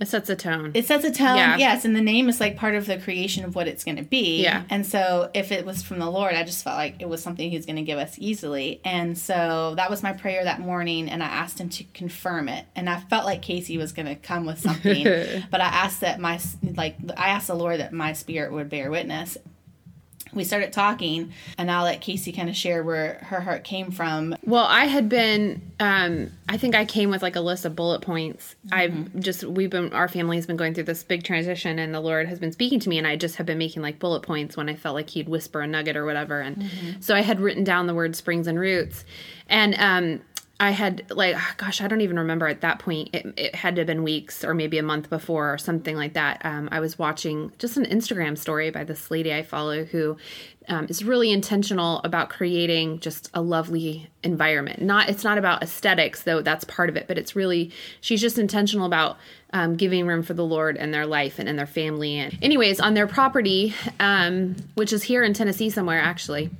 It 0.00 0.08
sets 0.08 0.30
a 0.30 0.36
tone. 0.36 0.72
it 0.74 0.86
sets 0.86 1.04
a 1.04 1.12
tone. 1.12 1.36
Yeah. 1.36 1.56
Yes, 1.58 1.84
and 1.84 1.94
the 1.94 2.00
name 2.00 2.28
is 2.28 2.40
like 2.40 2.56
part 2.56 2.74
of 2.74 2.86
the 2.86 2.96
creation 2.98 3.44
of 3.44 3.54
what 3.54 3.68
it's 3.68 3.84
going 3.84 3.96
to 3.98 4.02
be. 4.02 4.42
Yeah. 4.42 4.64
And 4.70 4.86
so 4.86 5.30
if 5.34 5.52
it 5.52 5.66
was 5.66 5.82
from 5.82 5.98
the 5.98 6.08
Lord, 6.10 6.34
I 6.34 6.42
just 6.42 6.64
felt 6.64 6.76
like 6.76 6.96
it 7.00 7.08
was 7.08 7.22
something 7.22 7.50
he's 7.50 7.66
going 7.66 7.76
to 7.76 7.82
give 7.82 7.98
us 7.98 8.14
easily. 8.18 8.80
And 8.84 9.16
so 9.18 9.74
that 9.76 9.90
was 9.90 10.02
my 10.02 10.12
prayer 10.12 10.42
that 10.44 10.58
morning 10.58 11.08
and 11.10 11.22
I 11.22 11.26
asked 11.26 11.60
him 11.60 11.68
to 11.68 11.84
confirm 11.92 12.48
it. 12.48 12.64
And 12.74 12.88
I 12.88 12.98
felt 13.00 13.26
like 13.26 13.42
Casey 13.42 13.76
was 13.76 13.92
going 13.92 14.06
to 14.06 14.14
come 14.16 14.46
with 14.46 14.58
something, 14.58 15.04
but 15.50 15.60
I 15.60 15.66
asked 15.66 16.00
that 16.00 16.18
my 16.18 16.40
like 16.76 16.96
I 17.16 17.28
asked 17.30 17.48
the 17.48 17.54
Lord 17.54 17.80
that 17.80 17.92
my 17.92 18.14
spirit 18.14 18.52
would 18.52 18.70
bear 18.70 18.90
witness. 18.90 19.36
We 20.32 20.44
started 20.44 20.72
talking, 20.72 21.32
and 21.58 21.70
I'll 21.70 21.84
let 21.84 22.00
Casey 22.00 22.32
kind 22.32 22.48
of 22.48 22.56
share 22.56 22.82
where 22.82 23.18
her 23.22 23.40
heart 23.40 23.64
came 23.64 23.90
from. 23.90 24.34
Well, 24.44 24.64
I 24.64 24.86
had 24.86 25.08
been. 25.08 25.62
Um, 25.80 26.30
I 26.48 26.56
think 26.56 26.74
I 26.74 26.84
came 26.84 27.10
with 27.10 27.22
like 27.22 27.36
a 27.36 27.40
list 27.40 27.64
of 27.64 27.74
bullet 27.74 28.02
points. 28.02 28.54
I've 28.70 29.18
just 29.20 29.44
we've 29.44 29.70
been 29.70 29.92
our 29.92 30.08
family 30.08 30.36
has 30.36 30.46
been 30.46 30.56
going 30.56 30.74
through 30.74 30.84
this 30.84 31.02
big 31.02 31.22
transition, 31.24 31.78
and 31.78 31.94
the 31.94 32.00
Lord 32.00 32.28
has 32.28 32.38
been 32.38 32.52
speaking 32.52 32.80
to 32.80 32.88
me, 32.88 32.98
and 32.98 33.06
I 33.06 33.16
just 33.16 33.36
have 33.36 33.46
been 33.46 33.58
making 33.58 33.82
like 33.82 33.98
bullet 33.98 34.22
points 34.22 34.56
when 34.56 34.68
I 34.68 34.74
felt 34.74 34.94
like 34.94 35.10
He'd 35.10 35.28
whisper 35.28 35.60
a 35.60 35.66
nugget 35.66 35.96
or 35.96 36.04
whatever, 36.04 36.40
and 36.40 36.70
so 37.00 37.14
I 37.14 37.20
had 37.20 37.40
written 37.40 37.64
down 37.64 37.86
the 37.86 37.94
word 37.94 38.16
springs 38.16 38.46
and 38.46 38.58
roots, 38.58 39.04
and 39.48 39.74
um, 39.78 40.20
I 40.60 40.72
had 40.72 41.10
like, 41.10 41.36
gosh, 41.56 41.80
I 41.80 41.88
don't 41.88 42.02
even 42.02 42.18
remember 42.18 42.46
at 42.46 42.60
that 42.60 42.78
point. 42.80 43.08
It, 43.14 43.32
it 43.38 43.54
had 43.54 43.76
to 43.76 43.80
have 43.80 43.86
been 43.86 44.04
weeks 44.04 44.44
or 44.44 44.52
maybe 44.52 44.76
a 44.76 44.82
month 44.82 45.08
before 45.08 45.54
or 45.54 45.56
something 45.56 45.96
like 45.96 46.12
that. 46.12 46.42
Um, 46.44 46.68
I 46.70 46.80
was 46.80 46.98
watching 46.98 47.50
just 47.58 47.78
an 47.78 47.86
Instagram 47.86 48.36
story 48.36 48.70
by 48.70 48.84
this 48.84 49.10
lady 49.10 49.32
I 49.32 49.42
follow 49.42 49.84
who 49.84 50.18
um, 50.68 50.86
is 50.90 51.02
really 51.02 51.32
intentional 51.32 52.02
about 52.04 52.28
creating 52.28 53.00
just 53.00 53.30
a 53.32 53.40
lovely 53.40 54.10
environment. 54.22 54.82
Not, 54.82 55.08
it's 55.08 55.24
not 55.24 55.38
about 55.38 55.62
aesthetics 55.62 56.24
though. 56.24 56.42
That's 56.42 56.64
part 56.64 56.90
of 56.90 56.96
it, 56.96 57.08
but 57.08 57.16
it's 57.16 57.34
really 57.34 57.72
she's 58.02 58.20
just 58.20 58.38
intentional 58.38 58.84
about 58.84 59.16
um, 59.54 59.76
giving 59.76 60.06
room 60.06 60.22
for 60.22 60.34
the 60.34 60.44
Lord 60.44 60.76
in 60.76 60.90
their 60.90 61.06
life 61.06 61.38
and 61.38 61.48
in 61.48 61.56
their 61.56 61.66
family. 61.66 62.18
And 62.18 62.38
anyways, 62.42 62.80
on 62.80 62.92
their 62.92 63.06
property, 63.06 63.74
um, 63.98 64.56
which 64.74 64.92
is 64.92 65.02
here 65.02 65.24
in 65.24 65.32
Tennessee 65.32 65.70
somewhere 65.70 66.00
actually 66.00 66.50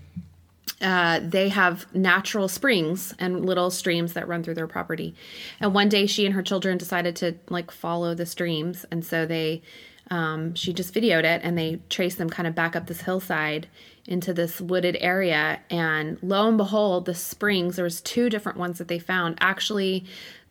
uh, 0.81 1.21
they 1.23 1.49
have 1.51 1.93
natural 1.95 2.49
springs 2.49 3.15
and 3.19 3.45
little 3.45 3.71
streams 3.71 4.15
that 4.15 4.27
run 4.27 4.43
through 4.43 4.55
their 4.55 4.67
property. 4.67 5.15
And 5.61 5.75
one 5.75 5.89
day, 5.89 6.07
she 6.07 6.25
and 6.25 6.35
her 6.35 6.43
children 6.43 6.79
decided 6.79 7.17
to 7.17 7.37
like 7.49 7.71
follow 7.71 8.15
the 8.15 8.27
streams, 8.27 8.87
and 8.91 9.05
so 9.05 9.27
they, 9.27 9.63
um, 10.11 10.55
she 10.55 10.73
just 10.73 10.95
videoed 10.95 11.25
it, 11.25 11.41
and 11.45 11.57
they 11.59 11.81
traced 11.89 12.19
them 12.19 12.31
kind 12.31 12.47
of 12.47 12.55
back 12.55 12.75
up 12.75 12.87
this 12.87 13.03
hillside 13.03 13.69
into 14.07 14.33
this 14.33 14.61
wooded 14.61 14.97
area. 15.01 15.61
And 15.71 16.19
lo 16.23 16.49
and 16.49 16.57
behold, 16.57 17.05
the 17.05 17.15
springs 17.15 17.77
there 17.77 17.85
was 17.85 18.01
two 18.01 18.29
different 18.31 18.59
ones 18.59 18.79
that 18.79 18.89
they 18.89 18.99
found 18.99 19.37
actually 19.41 20.07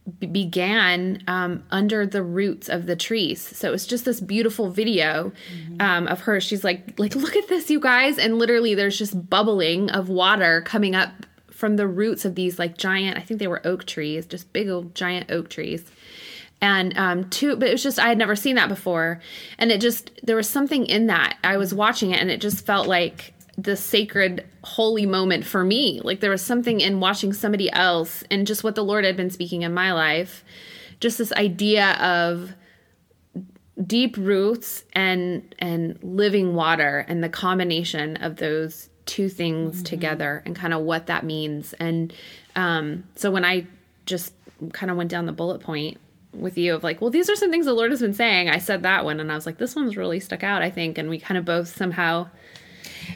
b- 0.09 0.27
began 0.27 1.23
um, 1.27 1.63
under 1.71 2.05
the 2.05 2.23
roots 2.23 2.69
of 2.69 2.85
the 2.85 2.95
trees. 2.95 3.41
So 3.41 3.67
it 3.67 3.71
was 3.71 3.85
just 3.87 4.05
this 4.05 4.19
beautiful 4.19 4.69
video 4.69 5.31
um, 5.79 6.07
of 6.07 6.21
her. 6.21 6.39
She's 6.39 6.63
like, 6.63 6.99
like, 6.99 7.15
look 7.15 7.35
at 7.35 7.47
this, 7.47 7.69
you 7.69 7.79
guys, 7.79 8.17
and 8.17 8.37
literally 8.37 8.75
there's 8.75 8.97
just 8.97 9.29
bubbling 9.29 9.89
of 9.89 10.09
water 10.09 10.61
coming 10.61 10.95
up 10.95 11.11
from 11.51 11.75
the 11.75 11.87
roots 11.87 12.23
of 12.23 12.35
these 12.35 12.57
like 12.57 12.77
giant. 12.77 13.17
I 13.17 13.21
think 13.21 13.39
they 13.39 13.47
were 13.47 13.65
oak 13.67 13.85
trees, 13.85 14.25
just 14.25 14.51
big 14.53 14.69
old 14.69 14.95
giant 14.95 15.29
oak 15.29 15.49
trees. 15.49 15.83
And 16.61 16.97
um, 16.97 17.29
two, 17.29 17.55
but 17.55 17.69
it 17.69 17.71
was 17.71 17.83
just 17.83 17.99
I 17.99 18.09
had 18.09 18.17
never 18.17 18.35
seen 18.35 18.55
that 18.55 18.67
before, 18.67 19.21
and 19.57 19.71
it 19.71 19.79
just 19.79 20.19
there 20.23 20.35
was 20.35 20.49
something 20.49 20.85
in 20.85 21.07
that. 21.07 21.37
I 21.43 21.55
was 21.57 21.73
watching 21.73 22.11
it, 22.11 22.19
and 22.19 22.29
it 22.29 22.41
just 22.41 22.65
felt 22.65 22.87
like 22.87 23.33
the 23.63 23.75
sacred 23.75 24.45
holy 24.63 25.05
moment 25.05 25.45
for 25.45 25.63
me. 25.63 25.99
Like 26.03 26.19
there 26.19 26.31
was 26.31 26.41
something 26.41 26.79
in 26.79 26.99
watching 26.99 27.33
somebody 27.33 27.71
else 27.71 28.23
and 28.31 28.47
just 28.47 28.63
what 28.63 28.75
the 28.75 28.83
lord 28.83 29.03
had 29.03 29.17
been 29.17 29.29
speaking 29.29 29.63
in 29.63 29.73
my 29.73 29.91
life. 29.91 30.43
Just 30.99 31.17
this 31.17 31.31
idea 31.33 31.93
of 31.93 32.53
deep 33.85 34.17
roots 34.17 34.83
and 34.93 35.55
and 35.59 35.97
living 36.03 36.53
water 36.53 37.05
and 37.07 37.23
the 37.23 37.29
combination 37.29 38.17
of 38.17 38.37
those 38.37 38.89
two 39.05 39.29
things 39.29 39.81
together 39.81 40.43
and 40.45 40.55
kind 40.55 40.73
of 40.73 40.81
what 40.81 41.07
that 41.07 41.23
means. 41.25 41.73
And 41.73 42.13
um 42.55 43.03
so 43.15 43.31
when 43.31 43.45
i 43.45 43.65
just 44.05 44.33
kind 44.73 44.89
of 44.89 44.97
went 44.97 45.09
down 45.09 45.25
the 45.27 45.31
bullet 45.31 45.61
point 45.61 45.97
with 46.33 46.57
you 46.57 46.73
of 46.73 46.83
like 46.83 46.99
well 46.99 47.09
these 47.09 47.29
are 47.29 47.35
some 47.35 47.51
things 47.51 47.65
the 47.65 47.73
lord 47.73 47.91
has 47.91 48.01
been 48.01 48.13
saying 48.13 48.49
i 48.49 48.57
said 48.57 48.83
that 48.83 49.05
one 49.05 49.19
and 49.19 49.31
i 49.31 49.35
was 49.35 49.45
like 49.45 49.57
this 49.57 49.75
one's 49.75 49.95
really 49.95 50.19
stuck 50.19 50.43
out 50.43 50.61
i 50.61 50.69
think. 50.69 50.97
And 50.97 51.09
we 51.09 51.19
kind 51.19 51.37
of 51.37 51.45
both 51.45 51.75
somehow 51.75 52.27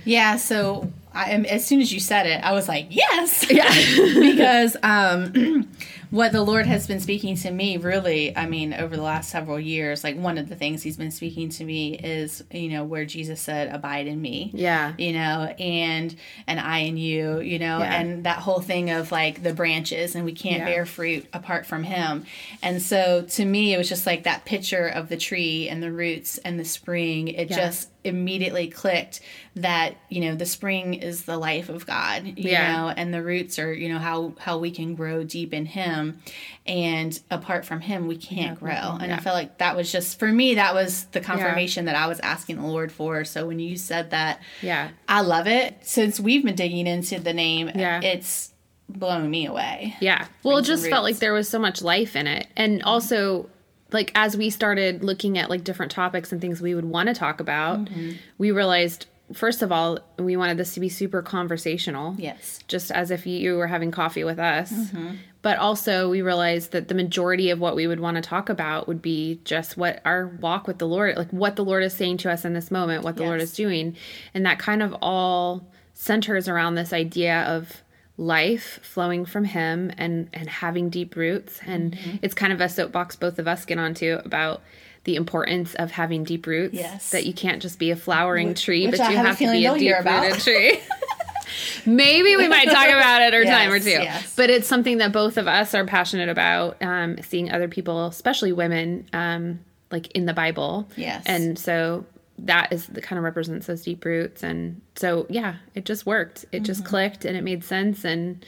Yeah, 0.06 0.38
so 0.38 0.92
I 1.14 1.32
am 1.32 1.46
as 1.46 1.66
soon 1.66 1.80
as 1.82 1.94
you 1.94 2.00
said 2.00 2.26
it, 2.26 2.44
I 2.44 2.54
was 2.54 2.68
like, 2.68 2.88
yes. 2.90 3.46
yeah 3.52 3.70
because 4.20 4.76
um 4.84 5.68
what 6.10 6.32
the 6.32 6.44
Lord 6.44 6.68
has 6.68 6.86
been 6.86 7.00
speaking 7.00 7.36
to 7.38 7.50
me 7.50 7.78
really, 7.78 8.38
I 8.38 8.46
mean, 8.46 8.72
over 8.76 8.96
the 8.96 9.02
last 9.02 9.32
several 9.32 9.60
years, 9.60 10.04
like 10.04 10.16
one 10.16 10.38
of 10.38 10.48
the 10.48 10.56
things 10.56 10.84
he's 10.84 10.96
been 10.98 11.10
speaking 11.10 11.50
to 11.50 11.64
me 11.64 11.96
is, 11.98 12.44
you 12.52 12.70
know, 12.70 12.84
where 12.84 13.04
Jesus 13.04 13.42
said, 13.42 13.74
abide 13.74 14.06
in 14.06 14.22
me. 14.22 14.52
Yeah. 14.54 14.94
You 15.00 15.14
know, 15.14 15.54
and 15.58 16.16
and 16.46 16.60
I 16.60 16.80
in 16.80 16.98
you, 16.98 17.40
you 17.40 17.58
know, 17.58 17.80
Yeah. 17.80 18.00
and 18.00 18.24
that 18.26 18.38
whole 18.40 18.60
thing 18.62 18.92
of 18.92 19.12
like 19.12 19.42
the 19.42 19.54
branches 19.56 20.14
and 20.16 20.24
we 20.26 20.34
can't 20.34 20.60
Yeah. 20.60 20.66
bear 20.66 20.86
fruit 20.86 21.26
apart 21.34 21.66
from 21.66 21.84
him. 21.84 22.26
And 22.62 22.80
so 22.82 23.24
to 23.30 23.46
me 23.46 23.74
it 23.74 23.78
was 23.80 23.90
just 23.90 24.06
like 24.06 24.24
that 24.24 24.46
picture 24.46 24.88
of 24.88 25.10
the 25.10 25.18
tree 25.18 25.68
and 25.70 25.82
the 25.82 25.92
roots 25.92 26.38
and 26.40 26.60
the 26.60 26.66
spring. 26.66 27.28
It 27.28 27.50
Yeah. 27.50 27.58
just 27.58 27.90
immediately 28.03 28.67
clicked 28.67 29.22
that, 29.55 29.95
you 30.10 30.22
know, 30.22 30.36
the 30.36 30.45
spring 30.45 30.93
is 30.95 31.24
the 31.24 31.38
life 31.38 31.69
of 31.69 31.86
God, 31.86 32.25
you 32.25 32.51
Yeah. 32.51 32.74
know, 32.75 32.89
and 32.89 33.13
the 33.13 33.24
roots 33.24 33.57
are, 33.60 33.72
you 33.74 33.89
know, 33.89 34.00
how 34.00 34.33
how 34.39 34.57
we 34.57 34.72
can 34.72 34.95
grow 34.95 35.24
deep 35.24 35.53
in 35.53 35.65
him 35.65 36.19
and 36.65 37.19
apart 37.31 37.65
from 37.65 37.81
him 37.81 38.07
we 38.07 38.17
can't 38.17 38.60
grow. 38.60 38.98
And 39.00 39.13
I 39.13 39.17
felt 39.17 39.36
like 39.36 39.57
that 39.60 39.75
was 39.75 39.91
just 39.91 40.19
for 40.19 40.27
me 40.27 40.55
that 40.55 40.74
was 40.74 41.05
the 41.12 41.19
confirmation 41.22 41.86
that 41.86 41.95
I 41.95 42.07
was 42.07 42.19
asking 42.19 42.57
the 42.57 42.67
Lord 42.67 42.91
for. 42.91 43.24
So 43.25 43.48
when 43.48 43.60
you 43.60 43.77
said 43.77 44.12
that 44.12 44.39
Yeah. 44.62 44.89
I 45.07 45.22
love 45.22 45.48
it. 45.48 45.77
Since 45.81 46.19
we've 46.19 46.43
been 46.43 46.55
digging 46.55 46.88
into 46.88 47.19
the 47.19 47.33
name, 47.33 47.72
Yeah. 47.74 48.01
it's 48.01 48.51
blowing 48.89 49.29
me 49.31 49.45
away. 49.45 49.95
Yeah. 50.01 50.25
Well, 50.43 50.57
it 50.57 50.63
just 50.63 50.83
some 50.83 50.91
felt 50.91 51.03
like 51.03 51.17
there 51.17 51.33
was 51.33 51.48
so 51.50 51.57
much 51.57 51.81
life 51.81 52.15
in 52.15 52.27
it. 52.27 52.48
And 52.55 52.83
also, 52.83 53.50
like, 53.94 54.12
as 54.16 54.36
we 54.36 54.50
started 54.50 55.04
looking 55.04 55.38
at 55.38 55.50
like 55.50 55.64
different 55.64 55.92
topics 55.92 56.32
and 56.32 56.42
things 56.42 56.62
we 56.62 56.76
would 56.76 56.86
want 56.86 57.08
to 57.08 57.14
talk 57.14 57.40
about, 57.40 57.86
mm-hmm. 57.86 58.14
we 58.38 58.52
realized, 58.52 59.06
first 59.32 59.62
of 59.62 59.72
all, 59.72 60.00
we 60.18 60.36
wanted 60.36 60.58
this 60.58 60.74
to 60.74 60.80
be 60.80 60.90
super 60.90 61.22
conversational. 61.22 62.16
Yes. 62.18 62.60
Just 62.68 62.92
as 62.92 63.12
if 63.12 63.26
you 63.26 63.56
were 63.56 63.68
having 63.68 63.92
coffee 63.92 64.24
with 64.24 64.40
us. 64.40 64.72
Mm-hmm. 64.72 65.16
But 65.42 65.58
also, 65.58 66.10
we 66.10 66.22
realized 66.22 66.72
that 66.72 66.88
the 66.88 66.96
majority 66.96 67.50
of 67.50 67.60
what 67.60 67.76
we 67.76 67.86
would 67.86 68.00
want 68.00 68.16
to 68.16 68.22
talk 68.22 68.48
about 68.48 68.88
would 68.88 69.02
be 69.02 69.42
just 69.44 69.76
what 69.76 70.02
our 70.06 70.28
walk 70.28 70.68
with 70.68 70.78
the 70.78 70.88
Lord, 70.88 71.18
like 71.18 71.32
what 71.32 71.58
the 71.58 71.66
Lord 71.66 71.84
is 71.84 71.94
saying 71.94 72.18
to 72.20 72.32
us 72.32 72.46
in 72.46 72.54
this 72.54 72.72
moment, 72.72 73.04
what 73.04 73.18
the 73.18 73.24
Lord 73.24 73.42
is 73.42 73.54
doing. 73.54 73.98
And 74.34 74.46
that 74.46 74.58
kind 74.58 74.82
of 74.82 74.96
all 75.02 75.68
centers 75.94 76.48
around 76.48 76.76
this 76.76 76.94
idea 76.94 77.44
of 77.44 77.83
life 78.17 78.79
flowing 78.84 79.25
from 79.25 79.43
him 79.43 79.91
and 79.98 80.29
and 80.34 80.48
having 80.48 80.89
deep 80.89 81.15
roots 81.15 81.60
and 81.65 81.93
Mm-hmm. 81.96 82.17
it's 82.22 82.34
kind 82.36 82.53
of 82.53 82.62
a 82.62 82.70
soapbox 82.70 83.15
both 83.15 83.39
of 83.39 83.48
us 83.48 83.65
get 83.65 83.79
onto 83.79 84.20
about 84.24 84.62
the 85.05 85.15
importance 85.15 85.74
of 85.75 85.91
having 85.91 86.24
deep 86.24 86.46
roots 86.46 86.75
Yes. 86.75 87.10
that 87.10 87.25
you 87.25 87.34
can't 87.34 87.62
just 87.62 87.79
be 87.79 87.89
a 87.91 87.96
flowering 87.96 88.53
tree 88.53 88.86
which 88.88 89.00
but 89.00 89.10
you 89.10 89.17
have 89.17 89.25
have 89.25 89.38
to 89.39 89.51
be 89.51 89.65
a 89.65 89.74
deep 89.77 89.96
rooted 90.05 90.39
tree 90.39 90.79
maybe 91.86 92.36
we 92.36 92.48
might 92.48 92.65
talk 92.70 92.88
about 92.88 93.22
it 93.22 93.34
or 93.34 93.43
time 93.43 93.72
or 93.72 93.79
two 93.79 93.89
yes. 93.89 94.36
but 94.36 94.50
it's 94.50 94.67
something 94.67 95.00
that 95.00 95.12
both 95.12 95.38
of 95.38 95.48
us 95.48 95.74
are 95.74 95.86
passionate 95.86 96.29
about 96.29 96.82
um, 96.82 97.17
seeing 97.22 97.51
other 97.51 97.67
people 97.67 98.05
especially 98.08 98.51
women 98.51 99.05
um, 99.13 99.60
like 99.91 100.08
in 100.12 100.25
the 100.25 100.34
bible 100.34 100.88
Yes. 100.96 101.24
and 101.25 101.58
so 101.58 102.05
that 102.44 102.72
is 102.74 102.88
the 102.88 103.02
kind 103.02 103.18
of 103.18 103.24
represents 103.24 103.68
those 103.68 103.82
deep 103.84 104.04
roots 104.06 104.44
and 104.44 104.82
so 104.96 105.26
yeah 105.30 105.56
it 105.76 105.86
just 105.86 106.06
worked 106.06 106.44
it 106.52 106.58
Mm-hmm. 106.58 106.64
just 106.66 106.86
clicked 106.86 107.26
and 107.26 107.36
it 107.38 107.44
made 107.44 107.64
sense 107.64 108.04
and 108.04 108.46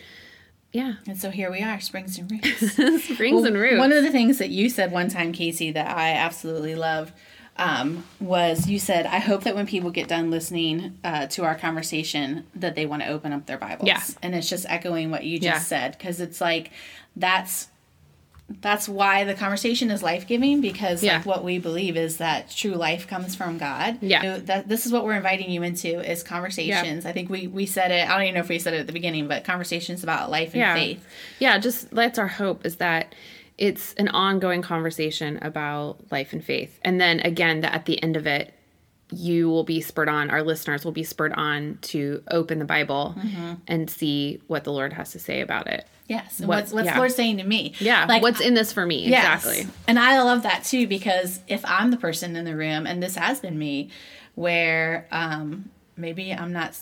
yeah 0.74 0.96
And 1.08 1.18
so 1.18 1.30
here 1.32 1.50
we 1.50 1.62
are, 1.62 1.80
Springs 1.80 2.18
and 2.20 2.30
Roots. 2.32 2.74
springs 3.06 3.46
and 3.46 3.56
roots 3.58 3.78
One 3.80 3.92
of 3.94 4.04
the 4.04 4.12
things 4.12 4.38
that 4.40 4.50
you 4.50 4.70
said 4.70 4.92
one 4.92 5.08
time, 5.10 5.32
Casey, 5.32 5.72
that 5.72 5.96
I 5.98 6.12
absolutely 6.12 6.75
loved 6.75 7.14
um, 7.58 8.04
was 8.20 8.68
you 8.68 8.80
said, 8.80 9.06
I 9.06 9.20
hope 9.20 9.46
that 9.46 9.56
when 9.56 9.66
people 9.66 9.90
get 9.90 10.10
done 10.10 10.30
listening 10.30 10.98
uh, 11.06 11.28
to 11.28 11.46
our 11.46 11.56
conversation, 11.56 12.46
that 12.56 12.75
they 12.75 12.86
want 12.86 13.02
to 13.04 13.08
open 13.08 13.32
up 13.32 13.46
their 13.46 13.58
Bibles. 13.58 13.88
Yeah. 13.88 14.02
And 14.22 14.36
it's 14.36 14.50
just 14.50 14.66
echoing 14.68 15.10
what 15.10 15.24
you 15.24 15.40
just 15.40 15.46
Yeah. 15.46 15.60
said, 15.60 15.92
because 15.98 16.20
it's 16.20 16.42
like, 16.42 16.72
that's 17.16 17.70
that's 18.62 18.88
why 18.88 19.24
the 19.24 19.34
conversation 19.34 19.90
is 19.90 20.04
life 20.04 20.28
giving 20.28 20.62
because 20.62 21.04
Yeah. 21.04 21.18
like 21.18 21.25
what 21.25 21.44
we 21.44 21.58
believe 21.58 21.98
is 21.98 22.18
that 22.18 22.52
true 22.52 22.74
life 22.75 23.08
comes 23.08 23.36
from 23.36 23.58
God. 23.58 23.98
Yeah. 24.02 24.22
You 24.22 24.30
know, 24.30 24.40
that 24.42 24.68
this 24.68 24.86
is 24.86 24.92
what 24.92 25.04
we're 25.04 25.16
inviting 25.16 25.50
you 25.50 25.64
into 25.64 26.00
is 26.00 26.22
conversations. 26.22 27.06
I 27.06 27.12
think 27.12 27.30
we 27.30 27.48
we 27.48 27.66
said 27.66 27.90
it. 27.92 28.08
I 28.08 28.14
don't 28.14 28.22
even 28.24 28.36
know 28.36 28.42
if 28.42 28.50
we 28.50 28.60
said 28.60 28.75
it 28.75 28.82
at 28.82 28.88
the 28.88 28.94
beginning, 28.94 29.28
but 29.28 29.44
conversations 29.46 30.04
about 30.04 30.30
life 30.30 30.50
and 30.54 30.60
yeah 30.60 30.75
faith. 30.75 31.06
yeah 31.40 31.58
just 31.58 31.90
that's 31.90 32.20
our 32.20 32.28
hope 32.28 32.66
is 32.66 32.75
that 32.78 33.16
it's 33.58 33.94
an 33.94 34.10
ongoing 34.10 34.62
conversation 34.62 35.40
about 35.42 35.98
life 36.12 36.32
and 36.34 36.44
faith 36.44 36.78
and 36.84 37.00
then 37.02 37.22
again 37.22 37.62
that 37.62 37.74
at 37.74 37.86
the 37.86 38.02
end 38.04 38.16
of 38.18 38.28
it 38.28 38.54
you 39.12 39.47
will 39.50 39.63
be 39.63 39.81
spurred 39.81 40.09
on 40.09 40.29
our 40.31 40.41
listeners 40.41 40.83
will 40.83 40.91
be 40.91 41.03
spurred 41.03 41.33
on 41.33 41.77
to 41.81 42.24
open 42.31 42.57
the 42.59 42.65
bible 42.65 43.13
Mm-hmm. 43.17 43.53
and 43.67 43.89
see 43.89 44.41
what 44.47 44.63
the 44.63 44.71
lord 44.71 44.93
has 44.93 45.12
to 45.12 45.19
say 45.19 45.41
about 45.41 45.67
it 45.67 45.85
Yes. 46.07 46.39
What- 46.39 46.47
what's 46.50 46.71
what's 46.71 46.85
yeah. 46.85 46.93
the 46.93 47.00
Lord 47.00 47.12
saying 47.13 47.38
to 47.38 47.43
me? 47.43 47.74
yeah 47.79 48.05
Like 48.07 48.21
what's 48.21 48.39
in 48.39 48.53
this 48.53 48.71
for 48.71 48.85
me 48.85 49.07
Yes. 49.07 49.43
exactly 49.43 49.67
And 49.88 49.97
I 49.97 50.21
love 50.21 50.43
that 50.43 50.63
too 50.63 50.85
because 50.88 51.39
if 51.47 51.65
I'm 51.65 51.89
the 51.89 51.97
person 51.97 52.35
in 52.35 52.45
the 52.45 52.55
room, 52.55 52.85
and 52.85 53.01
this 53.01 53.15
has 53.15 53.39
been 53.39 53.57
me, 53.57 53.89
where 54.35 55.07
um, 55.12 55.69
maybe 55.97 56.31
I'm 56.31 56.53
not 56.53 56.77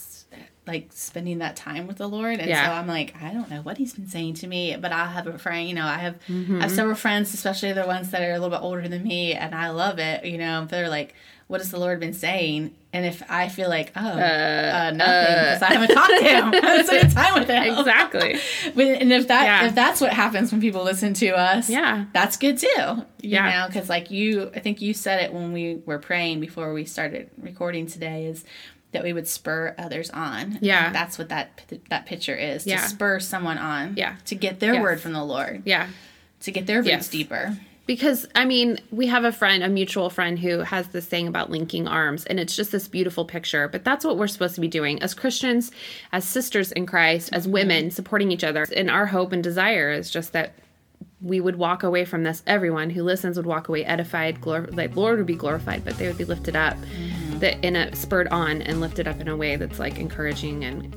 like 0.66 0.90
spending 0.94 1.40
that 1.40 1.56
time 1.56 1.88
with 1.88 1.98
the 1.98 2.08
Lord, 2.10 2.40
and 2.40 2.50
Yeah. 2.50 2.66
so 2.66 2.72
I'm 2.74 2.88
like, 2.88 3.16
I 3.22 3.34
don't 3.34 3.50
know 3.50 3.62
what 3.62 3.78
He's 3.78 3.94
been 3.94 4.08
saying 4.08 4.36
to 4.36 4.48
me, 4.48 4.76
but 4.80 4.92
I'll 4.92 5.08
have 5.08 5.28
a 5.28 5.38
friend, 5.38 5.68
you 5.68 5.76
know, 5.76 5.86
I 5.86 5.98
have 5.98 6.16
Mm-hmm. 6.28 6.58
I 6.60 6.64
have 6.64 6.72
several 6.72 6.96
friends, 6.96 7.34
especially 7.34 7.74
the 7.74 7.86
ones 7.86 8.12
that 8.12 8.22
are 8.22 8.32
a 8.32 8.40
little 8.40 8.50
bit 8.50 8.62
older 8.62 8.88
than 8.88 9.04
me, 9.04 9.34
and 9.34 9.54
I 9.54 9.70
love 9.70 10.00
it, 10.00 10.26
you 10.26 10.38
know. 10.38 10.66
They're 10.66 10.90
like, 10.90 11.16
what 11.54 11.62
has 11.62 11.70
the 11.70 11.78
Lord 11.80 12.00
been 12.00 12.14
saying? 12.14 12.74
And 12.94 13.06
if 13.06 13.22
I 13.30 13.48
feel 13.48 13.70
like, 13.70 13.92
oh, 13.96 14.00
uh, 14.02 14.92
nothing, 14.96 14.98
because 14.98 15.62
I 15.62 15.74
haven't 15.74 15.94
talked 15.94 16.10
to 16.18 16.24
him, 16.24 16.46
I 16.54 16.68
haven't 16.68 16.88
spent 16.88 17.14
time 17.14 17.40
with 17.40 17.48
him, 17.48 17.78
exactly 17.78 18.40
but, 18.76 18.86
and 18.88 19.14
if 19.14 19.28
that 19.28 19.44
Yeah. 19.44 19.68
if 19.68 19.76
that's 19.76 20.02
what 20.02 20.12
happens 20.14 20.52
when 20.52 20.62
people 20.62 20.84
listen 20.84 21.14
to 21.14 21.30
us, 21.38 21.70
Yeah. 21.70 22.06
that's 22.12 22.38
good 22.38 22.58
too. 22.58 22.68
You 22.76 23.06
Yeah. 23.22 23.52
know, 23.62 23.68
because 23.68 23.88
like 23.88 24.10
you, 24.10 24.50
I 24.56 24.60
think 24.62 24.82
you 24.82 24.96
said 24.96 25.22
it 25.22 25.32
when 25.32 25.54
we 25.54 25.80
were 25.86 26.00
praying 26.00 26.40
before 26.40 26.74
we 26.74 26.86
started 26.86 27.30
recording 27.38 27.86
today 27.86 28.26
is 28.26 28.44
that 28.92 29.04
we 29.04 29.14
would 29.14 29.28
spur 29.28 29.76
others 29.78 30.10
on. 30.10 30.58
Yeah. 30.60 30.92
that's 30.92 31.20
what 31.20 31.30
that 31.30 31.62
that 31.90 32.08
picture 32.08 32.36
is 32.36 32.66
Yeah. 32.66 32.78
to 32.82 32.90
spur 32.90 33.20
someone 33.20 33.60
on. 33.60 33.94
Yeah. 33.96 34.16
to 34.26 34.34
get 34.34 34.60
their 34.60 34.74
Yes. 34.74 34.82
word 34.82 35.00
from 35.02 35.14
the 35.14 35.24
Lord, 35.24 35.62
yeah 35.66 35.86
to 36.42 36.52
get 36.52 36.66
their 36.66 36.80
roots 36.80 36.88
Yes. 36.90 37.08
deeper. 37.10 37.58
Because 37.86 38.26
I 38.34 38.46
mean, 38.46 38.80
we 38.92 39.08
have 39.08 39.26
a 39.26 39.32
friend, 39.32 39.64
a 39.64 39.70
mutual 39.70 40.10
friend, 40.10 40.40
who 40.40 40.60
has 40.60 40.88
this 40.90 41.06
thing 41.06 41.28
about 41.28 41.50
linking 41.50 41.88
arms, 41.88 42.26
and 42.26 42.40
it's 42.40 42.56
just 42.56 42.72
this 42.72 42.88
beautiful 42.88 43.26
picture. 43.26 43.68
But 43.68 43.84
that's 43.84 44.06
what 44.06 44.18
we're 44.18 44.28
supposed 44.28 44.56
to 44.56 44.62
be 44.62 44.68
doing 44.68 45.02
as 45.02 45.14
Christians, 45.14 45.72
as 46.12 46.24
sisters 46.24 46.72
in 46.72 46.86
Christ, 46.86 47.30
as 47.34 47.44
mm-hmm. 47.44 47.54
women, 47.54 47.92
supporting 47.92 48.32
each 48.32 48.44
other. 48.44 48.66
And 48.76 48.90
our 48.90 49.08
hope 49.08 49.34
and 49.34 49.44
desire 49.44 49.92
is 49.92 50.10
just 50.10 50.32
that 50.34 50.54
we 51.22 51.40
would 51.40 51.56
walk 51.56 51.84
away 51.84 52.06
from 52.06 52.24
this. 52.24 52.44
Everyone 52.48 52.90
who 52.90 53.04
listens 53.04 53.38
would 53.38 53.46
walk 53.46 53.70
away 53.70 53.84
edified, 53.86 54.42
glor- 54.42 54.74
like 54.76 54.96
Lord 54.96 55.18
would 55.18 55.28
be 55.28 55.36
glorified, 55.36 55.84
but 55.84 55.98
they 55.98 56.08
would 56.08 56.18
be 56.18 56.26
lifted 56.26 56.56
up, 56.56 56.76
mm-hmm. 56.78 57.40
that 57.40 57.64
in 57.66 57.76
a 57.76 57.94
spurred 57.96 58.28
on 58.30 58.62
and 58.62 58.80
lifted 58.80 59.08
up 59.08 59.20
in 59.20 59.28
a 59.28 59.36
way 59.36 59.56
that's 59.56 59.80
like 59.80 60.00
encouraging 60.00 60.64
and 60.64 60.96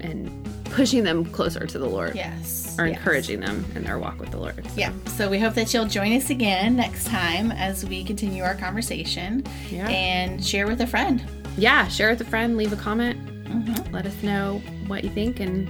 and 0.00 0.37
pushing 0.78 1.02
them 1.02 1.24
closer 1.24 1.66
to 1.66 1.76
the 1.76 1.88
Lord, 1.88 2.14
Yes, 2.14 2.76
or 2.78 2.86
yes. 2.86 2.96
encouraging 2.96 3.40
them 3.40 3.64
in 3.74 3.82
their 3.82 3.98
walk 3.98 4.20
with 4.20 4.30
the 4.30 4.36
Lord. 4.36 4.64
So, 4.64 4.70
Yeah. 4.76 4.92
So 5.16 5.28
we 5.28 5.40
hope 5.40 5.54
that 5.54 5.74
you'll 5.74 5.86
join 5.86 6.12
us 6.12 6.30
again 6.30 6.76
next 6.76 7.08
time 7.08 7.50
as 7.50 7.84
we 7.84 8.04
continue 8.04 8.44
our 8.44 8.54
conversation 8.54 9.42
Yeah. 9.70 9.88
and 9.88 10.42
share 10.44 10.68
with 10.68 10.80
a 10.80 10.86
friend. 10.86 11.20
yeah, 11.56 11.88
share 11.88 12.10
with 12.10 12.20
a 12.20 12.24
friend, 12.24 12.56
leave 12.56 12.72
a 12.72 12.76
comment, 12.76 13.18
Mm-hmm. 13.48 13.92
let 13.92 14.06
us 14.06 14.22
know 14.22 14.62
what 14.86 15.02
you 15.02 15.10
think, 15.10 15.40
and 15.40 15.68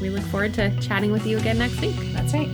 we 0.00 0.10
look 0.10 0.22
forward 0.26 0.54
to 0.54 0.70
chatting 0.80 1.10
with 1.10 1.26
you 1.26 1.36
again 1.38 1.58
next 1.58 1.80
week. 1.80 1.96
That's 2.12 2.32
right. 2.32 2.48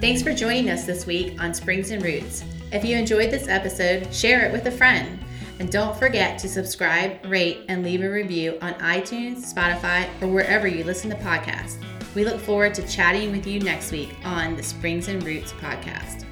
Thanks 0.00 0.22
for 0.22 0.34
joining 0.34 0.68
us 0.70 0.84
this 0.84 1.06
week 1.06 1.40
on 1.42 1.54
Springs 1.54 1.90
and 1.90 2.02
Roots. 2.02 2.44
If 2.74 2.84
you 2.84 2.96
enjoyed 2.96 3.30
this 3.30 3.46
episode, 3.46 4.12
share 4.12 4.44
it 4.44 4.50
with 4.50 4.66
a 4.66 4.70
friend. 4.70 5.20
And 5.60 5.70
don't 5.70 5.96
forget 5.96 6.40
to 6.40 6.48
subscribe, 6.48 7.24
rate, 7.24 7.60
and 7.68 7.84
leave 7.84 8.02
a 8.02 8.10
review 8.10 8.58
on 8.60 8.74
iTunes, 8.74 9.54
Spotify, 9.54 10.08
or 10.20 10.26
wherever 10.26 10.66
you 10.66 10.82
listen 10.82 11.08
to 11.10 11.16
podcasts. 11.16 11.76
We 12.16 12.24
look 12.24 12.40
forward 12.40 12.74
to 12.74 12.88
chatting 12.88 13.30
with 13.30 13.46
you 13.46 13.60
next 13.60 13.92
week 13.92 14.16
on 14.24 14.56
the 14.56 14.62
Springs 14.64 15.06
and 15.06 15.22
Roots 15.22 15.52
podcast. 15.52 16.24